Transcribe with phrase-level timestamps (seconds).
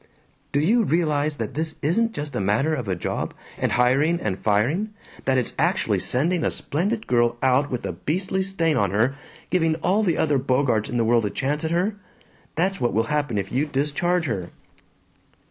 [0.51, 4.39] "Do you realize that this isn't just a matter of a job, and hiring and
[4.39, 9.15] firing; that it's actually sending a splendid girl out with a beastly stain on her,
[9.51, 11.97] giving all the other Bogarts in the world a chance at her?
[12.55, 14.49] That's what will happen if you discharge her."